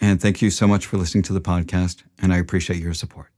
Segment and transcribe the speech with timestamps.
[0.00, 3.30] and thank you so much for listening to the podcast, and I appreciate your support.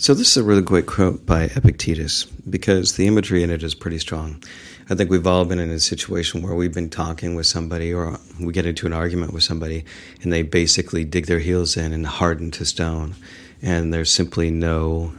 [0.00, 3.74] So, this is a really great quote by Epictetus because the imagery in it is
[3.74, 4.42] pretty strong.
[4.90, 8.18] I think we've all been in a situation where we've been talking with somebody or
[8.40, 9.84] we get into an argument with somebody
[10.22, 13.14] and they basically dig their heels in and harden to stone.
[13.60, 15.12] And there's simply no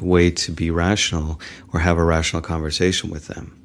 [0.00, 1.40] way to be rational
[1.72, 3.63] or have a rational conversation with them.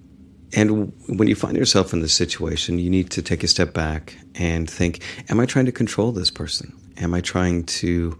[0.53, 4.17] And when you find yourself in this situation, you need to take a step back
[4.35, 6.75] and think Am I trying to control this person?
[6.97, 8.17] Am I trying to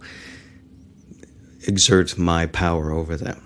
[1.66, 3.42] exert my power over them?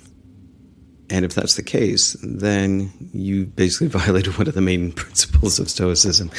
[1.11, 5.71] And if that's the case, then you basically violated one of the main principles of
[5.71, 6.31] Stoicism,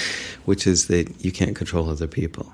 [0.46, 2.52] which is that you can't control other people.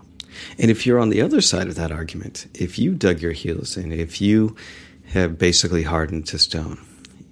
[0.57, 3.77] And if you're on the other side of that argument, if you dug your heels
[3.77, 4.55] in, if you
[5.07, 6.79] have basically hardened to stone,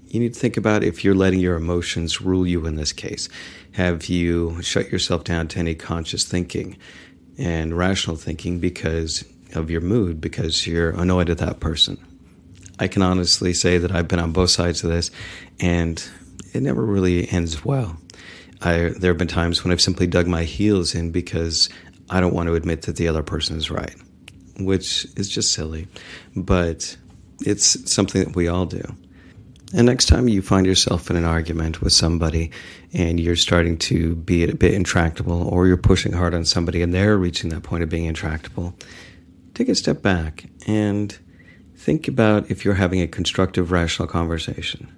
[0.10, 3.30] you need to think about if you're letting your emotions rule you in this case.
[3.74, 6.78] Have you shut yourself down to any conscious thinking
[7.38, 11.98] and rational thinking because of your mood, because you're annoyed at that person?
[12.80, 15.12] I can honestly say that I've been on both sides of this,
[15.60, 16.04] and
[16.54, 17.98] it never really ends well.
[18.62, 21.70] I, there have been times when I've simply dug my heels in because
[22.10, 23.96] I don't want to admit that the other person is right,
[24.60, 25.88] which is just silly,
[26.36, 26.98] but
[27.42, 28.82] it's something that we all do.
[29.74, 32.52] And next time you find yourself in an argument with somebody
[32.92, 36.94] and you're starting to be a bit intractable, or you're pushing hard on somebody and
[36.94, 38.74] they're reaching that point of being intractable,
[39.54, 41.20] take a step back and
[41.76, 44.92] think about if you're having a constructive, rational conversation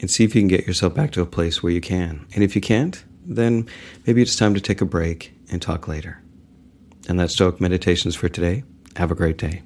[0.00, 2.26] and see if you can get yourself back to a place where you can.
[2.34, 3.68] And if you can't, then
[4.06, 6.22] maybe it's time to take a break and talk later.
[7.08, 8.64] And that's Stoic Meditations for today.
[8.96, 9.62] Have a great day.